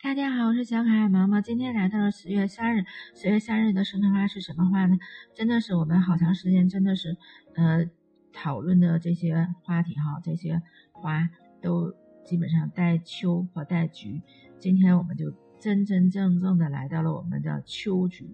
[0.00, 1.40] 大家好，我是小可爱毛毛。
[1.40, 2.84] 今天来到了十月三日，
[3.16, 4.96] 十月三日的生辰花是什么花呢？
[5.34, 7.16] 真的是我们好长时间，真的是
[7.56, 7.84] 呃
[8.32, 11.28] 讨论的这些话题哈，这些花
[11.60, 11.92] 都
[12.24, 14.22] 基本上带秋和带菊。
[14.60, 18.24] 今天我们就真真正正的来到了我们的秋菊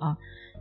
[0.00, 0.16] 啊。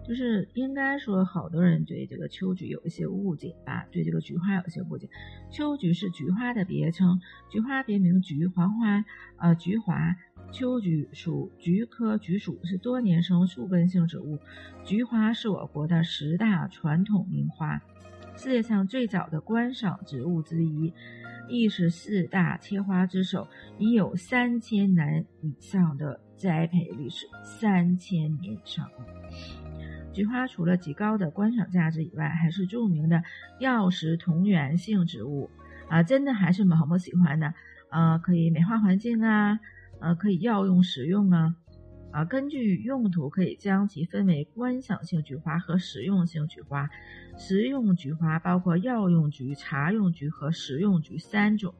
[0.07, 5.09] 就是应该说，好多人对这个秋菊有一些误解吧，对这个菊花有一些误解。
[5.51, 7.19] 秋菊是菊花的别称，
[7.49, 9.03] 菊花别名菊黄花，
[9.37, 10.15] 呃，菊华。
[10.49, 14.39] 秋菊属菊科菊属，是多年生树根性植物。
[14.85, 17.81] 菊花是我国的十大传统名花，
[18.37, 20.93] 世界上最早的观赏植物之一，
[21.49, 23.45] 亦是四大切花之首，
[23.77, 28.89] 已有三千年以上的栽培历史，三千年以上。
[30.17, 33.21] 菊花除了极高的观赏价值以外，还是著名的
[33.59, 35.47] 药食同源性植物
[35.89, 37.53] 啊，真的还是毛毛喜欢的
[37.91, 39.59] 啊，可以美化环境啊，
[40.01, 41.55] 呃，可以药用食用啊，
[42.11, 46.89] 啊，根据用途可以将其分为观赏性菊花和食用性菊花。
[47.37, 51.75] 食用菊花包括药用菊、茶用菊和食用菊三种，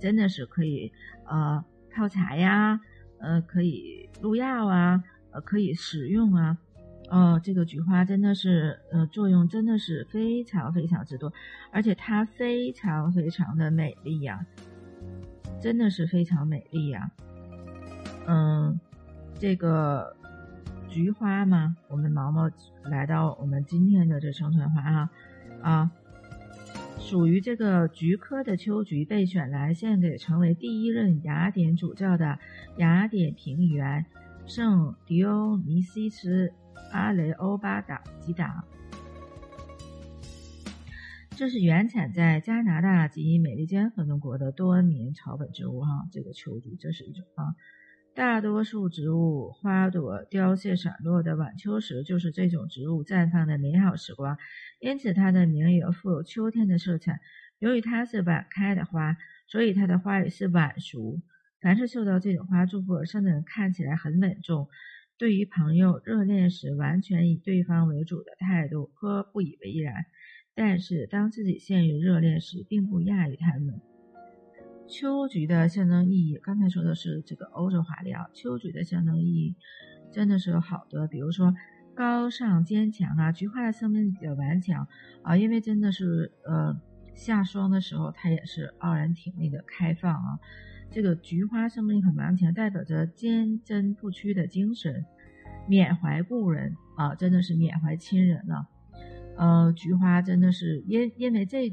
[0.00, 0.90] 真的是可以
[1.24, 2.80] 呃泡茶呀，
[3.20, 6.58] 呃，可以入药啊，呃，可以食用啊。
[7.08, 11.32] 哦，这个菊花真的是，呃，作用真的是非常非常之多，
[11.70, 14.44] 而且它非常非常的美丽呀，
[15.60, 17.08] 真的是非常美丽呀。
[18.26, 18.80] 嗯，
[19.38, 20.16] 这个
[20.88, 22.50] 菊花嘛，我们毛毛
[22.82, 25.10] 来到我们今天的这生存花啊，
[25.62, 25.90] 啊，
[26.98, 32.36] 属于这个菊科的秋菊，被选来献给成为第一任雅典主教的
[32.78, 34.04] 雅典平原
[34.44, 36.52] 圣狄欧尼西斯。
[36.92, 38.64] 阿雷欧巴达吉达，
[41.36, 46.08] 这是原产在加拿大及美利坚合众国的多年草本植物哈。
[46.10, 47.54] 这个秋菊，这是一种啊。
[48.14, 54.38] 大多数植物花朵凋谢散落的晚秋时，就是这种植物绽放的美好时光，
[54.80, 57.20] 因此它的名也富有秋天的色彩。
[57.58, 61.20] 由于它是晚开的花，所以它的花语是晚熟。
[61.60, 64.68] 凡是受到这种花祝福而生的人，看起来很稳重。
[65.18, 69.94] 对于朋友热恋时完全以对方为主的态度，颇不以为然；
[70.54, 73.80] 但是当自己陷于热恋时，并不亚于他们。
[74.86, 78.26] 秋菊的象征意义，刚才说的是这个欧洲华丽啊。
[78.34, 79.56] 秋菊的象征意义
[80.12, 81.54] 真的是有好多，比如说
[81.94, 84.86] 高尚坚强啊，菊花的生命力比较顽强
[85.22, 86.78] 啊，因为真的是呃
[87.16, 90.38] 下霜的时候，它也是傲然挺立的开放啊。
[90.90, 95.04] 这个菊花生命力很顽强，代表着坚贞不屈的精神，
[95.66, 98.68] 缅怀故人啊，真的是缅怀亲人了。
[99.36, 101.70] 呃，菊花真的是因因为这，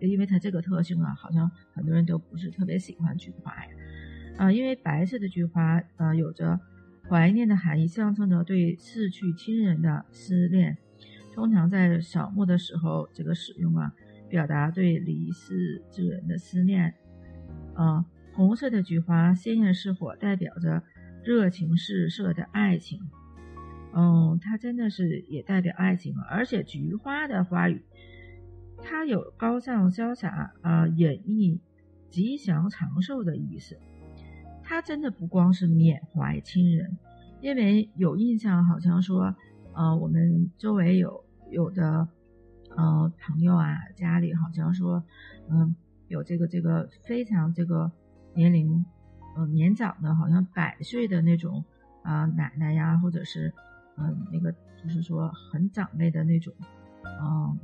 [0.00, 3.70] 因为它这个特性啊，好像很多人都不是特别喜欢菊花呀。
[4.36, 6.58] 啊，因为白色的菊花呃有着
[7.08, 10.78] 怀念的含义，象征着对逝去亲人的思念，
[11.34, 13.92] 通常在扫墓的时候这个使用啊，
[14.34, 16.92] 表达对离世之人的思念，
[17.74, 18.04] 啊。
[18.32, 20.82] 红色的菊花鲜艳似火，代表着
[21.22, 22.98] 热情四射的爱情。
[23.94, 27.84] 嗯，它真的是也代表爱情而且菊花的花语，
[28.82, 31.60] 它有高尚潇洒啊，演绎
[32.10, 33.78] 吉祥长寿的意思。
[34.64, 36.98] 它真的不光是缅怀亲人，
[37.40, 39.36] 因为有印象，好像说，
[39.74, 42.08] 呃，我们周围有有的
[42.76, 45.02] 呃朋友啊，家里好像说，
[45.48, 45.74] 嗯，
[46.08, 47.90] 有这个这个非常这个。
[48.36, 48.84] 年龄，
[49.36, 51.64] 呃，年长的，好像百岁的那种
[52.02, 53.54] 啊，奶奶呀，或者是，
[53.96, 54.50] 嗯，那个
[54.82, 56.52] 就是说很长辈的那种，
[57.22, 57.56] 嗯，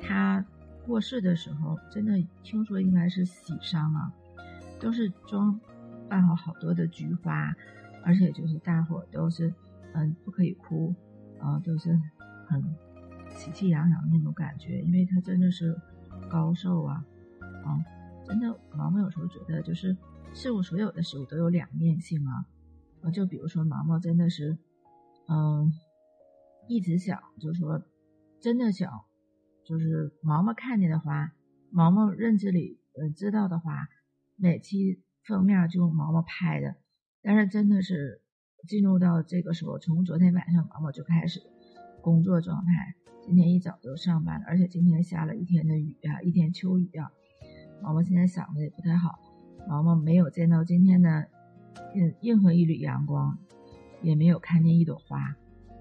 [0.00, 0.44] 他
[0.86, 4.12] 过世的时候，真的听说应该是喜丧啊，
[4.78, 5.58] 都是装
[6.08, 7.52] 办好好多的菊花，
[8.04, 9.52] 而且就是大伙都是，
[9.92, 10.94] 嗯，不可以哭，
[11.40, 12.00] 啊，都是
[12.46, 12.62] 很
[13.38, 15.74] 喜气洋洋的那种感觉，因为他真的是
[16.28, 17.04] 高寿啊，
[17.64, 17.78] 啊。
[18.26, 19.96] 真的，毛毛有时候觉得，就是
[20.34, 22.44] 事物所有的事物都有两面性啊。
[23.00, 24.58] 呃，就比如说毛毛真的是，
[25.28, 25.72] 嗯，
[26.68, 27.80] 一直想，就是说，
[28.40, 28.90] 真的想，
[29.64, 31.32] 就是毛毛看见的花，
[31.70, 33.88] 毛毛认知里呃知道的花，
[34.36, 36.74] 每期封面就毛毛拍的。
[37.22, 38.20] 但是真的是
[38.66, 41.40] 进入到这个时候，从昨天晚上毛毛就开始
[42.02, 42.94] 工作状态，
[43.28, 47.12] 今天一早就上班了，而且今天下了一天的雨啊，一天秋雨啊。
[47.82, 49.18] 毛毛现在嗓子也不太好，
[49.68, 51.28] 毛毛没有见到今天的
[51.94, 53.38] 任任何一缕阳光，
[54.00, 55.36] 也没有看见一朵花，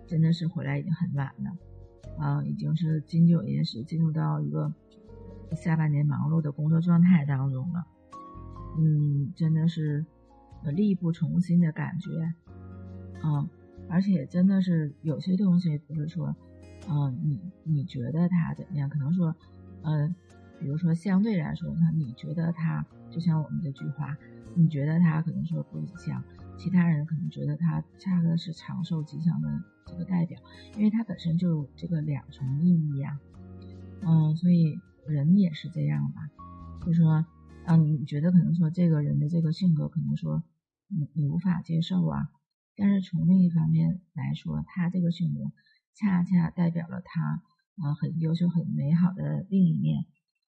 [0.07, 1.57] 真的是回来已经很晚了，
[2.19, 4.73] 啊，已经是金九银十，进入到一个
[5.55, 7.87] 下半年忙碌的工作状态当中了，
[8.77, 10.05] 嗯，真的是
[10.65, 12.11] 力不从心的感觉，
[13.23, 13.49] 嗯，
[13.89, 16.35] 而且真的是有些东西不是说，
[16.87, 18.89] 嗯，你你觉得他怎么样？
[18.89, 19.35] 可能说，
[19.83, 20.15] 嗯，
[20.59, 24.17] 比如说相对来说，他你觉得他就像我们这句话，
[24.55, 26.23] 你觉得他可能说不像，
[26.57, 30.39] 其他人可能觉得他恰个是长寿吉祥的这个代表，
[30.75, 33.19] 因为它本身就有这个两重意义呀，
[34.01, 36.29] 嗯，所以人也是这样吧，
[36.85, 37.25] 就说。
[37.67, 40.41] 啊，你觉得可能说这个人的这个性格可能说
[40.87, 42.29] 你你无法接受啊，
[42.77, 45.51] 但是从另一方面来说，他这个性格
[45.97, 47.41] 恰恰代表了他
[47.77, 50.05] 啊很优秀、很美好的另一面，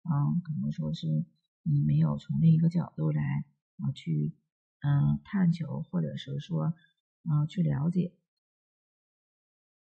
[0.04, 1.08] 嗯，可能说是
[1.62, 3.46] 你没有从另一个角度来
[3.78, 4.34] 啊去
[4.82, 6.74] 嗯探求，或者是说
[7.24, 8.14] 嗯去了解。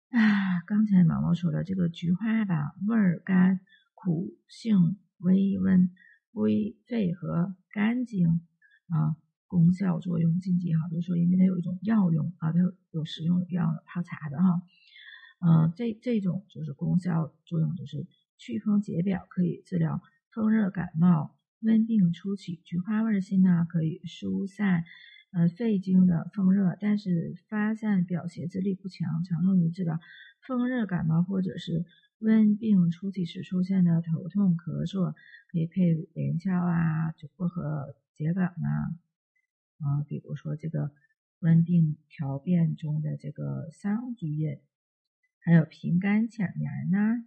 [0.10, 3.60] 啊，刚才毛毛说的这个菊花吧，味儿甘
[3.94, 5.92] 苦，性微温。
[6.36, 8.42] 归肺和肝经
[8.90, 9.16] 啊，
[9.48, 12.60] 功效作用禁忌哈，就是说因为它有一种药用啊，它
[12.92, 14.62] 有食用药泡茶的哈，
[15.46, 18.08] 嗯，这这种就是功效作用就是
[18.38, 20.02] 祛风解表，可以治疗
[20.32, 22.62] 风热感冒、温病初起。
[22.64, 24.84] 菊花味辛呢，可以疏散
[25.32, 30.00] 呃肺经的风热，但是发散表邪之力不强，常用于治疗
[30.42, 31.86] 风热感冒或者是。
[32.20, 35.14] 温病初期时出现的头痛、咳嗽，
[35.52, 38.96] 可以配连翘啊、薄荷、桔梗啊，
[39.80, 40.92] 啊，比如说这个
[41.40, 44.62] 温病调变中的这个桑菊叶，
[45.46, 47.24] 还有平肝潜阳呐，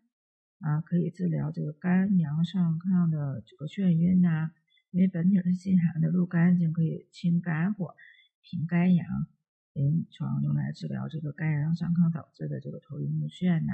[0.58, 4.50] 啊，可以治疗这个肝阳上亢的这个眩晕呐，
[4.90, 7.94] 因为本体是性寒的，入肝经可以清肝火、
[8.42, 9.06] 平肝阳，
[9.72, 13.72] 临床用来治疗这个肝阳上亢导致的这个头晕目眩呐。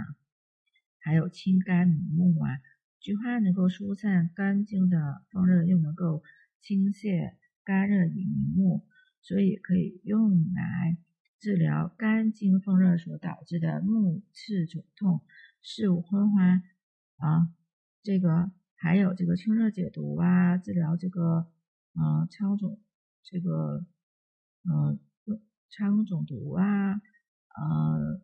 [0.99, 2.61] 还有清肝明目啊，
[3.01, 6.23] 菊花能够疏散肝经的风热，又能够
[6.61, 7.33] 清泻
[7.65, 8.87] 肝热以明目，
[9.23, 10.99] 所以可以用来
[11.39, 15.23] 治疗肝经风热所导致的目赤肿痛、
[15.61, 16.63] 视物昏花
[17.17, 17.55] 啊。
[18.03, 21.51] 这个还有这个清热解毒啊，治疗这个
[21.95, 22.81] 嗯疮肿，
[23.23, 23.87] 这个
[24.63, 24.99] 嗯
[25.71, 28.23] 疮肿毒啊，呃，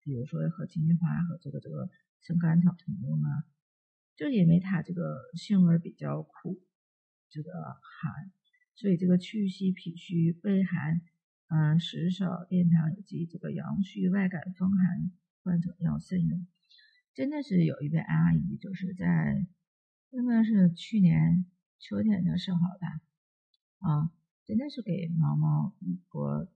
[0.00, 1.88] 比如说和金银花和这个这个。
[2.24, 3.42] 生甘草同用啊，
[4.14, 6.62] 就因为它这个性味比较苦，
[7.28, 8.30] 这个寒，
[8.76, 11.00] 所以这个去湿脾虚、胃寒、
[11.54, 15.12] 嗯食少便溏以及这个阳虚外感风寒
[15.42, 16.46] 患者要慎用。
[17.12, 19.46] 真的是有一位阿姨，就是在
[20.08, 21.44] 应该是去年
[21.78, 23.00] 秋天的时候吧，
[23.80, 24.10] 啊，
[24.46, 26.50] 真的是给毛毛一个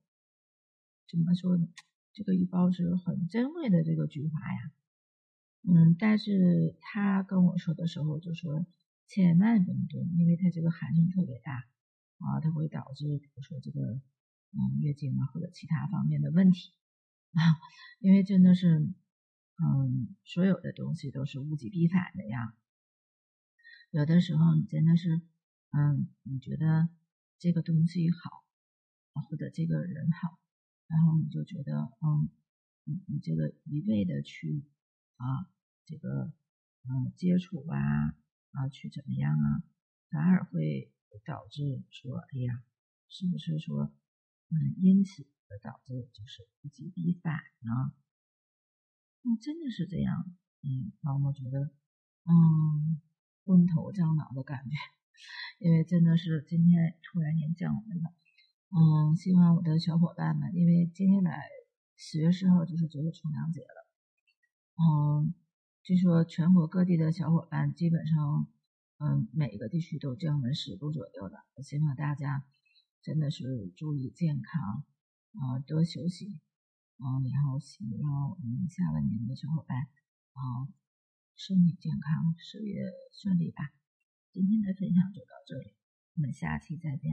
[1.07, 1.69] 怎么说呢？
[2.15, 4.73] 这个一包是很珍贵的这个菊花呀。
[5.69, 8.65] 嗯，但是他跟我说的时候就说
[9.07, 11.67] 千万不能炖，因为它这个寒性特别大
[12.17, 14.01] 啊，它会导致比如说这个
[14.53, 16.73] 嗯月经啊或者其他方面的问题
[17.33, 17.41] 啊，
[18.01, 18.79] 因为真的是
[19.59, 22.55] 嗯所有的东西都是物极必反的呀，
[23.91, 25.21] 有的时候你真的是
[25.71, 26.89] 嗯你觉得
[27.39, 28.45] 这个东西好
[29.29, 30.39] 或者这个人好，
[30.89, 32.29] 然后你就觉得嗯
[32.85, 34.65] 你你这个一味的去
[35.17, 35.51] 啊。
[35.89, 36.33] 这个
[36.89, 37.79] 嗯接触啊
[38.51, 39.63] 啊去怎么样啊，
[40.11, 40.93] 反而会
[41.25, 42.65] 导致说哎呀，
[43.09, 43.93] 是不是说
[44.49, 47.95] 嗯因此而导致就是物极必反呢？
[49.23, 50.35] 嗯，真的是这样。
[50.63, 51.71] 嗯，毛毛觉得
[52.25, 53.01] 嗯
[53.45, 54.77] 昏头胀脑的感觉，
[55.59, 58.15] 因为真的是今天突然间降温了。
[58.71, 61.43] 嗯，希望我的小伙伴们，因为接下来
[61.97, 63.89] 十月四号就是九九重阳节了。
[64.77, 65.35] 嗯。
[65.87, 68.49] 据说全国各地的小伙伴基本上，
[68.99, 71.45] 嗯，每个地区都降温十度左右的。
[71.55, 72.45] 我希望大家
[73.07, 74.83] 真的是注意健康，
[75.35, 76.41] 啊，多休息，
[76.99, 79.79] 嗯，然后希望我们下半年的小伙伴，
[80.33, 80.67] 啊，
[81.37, 82.83] 身体健康，事业
[83.13, 83.71] 顺利吧。
[84.33, 85.77] 今天的分享就到这里，
[86.17, 87.13] 我们下期再见。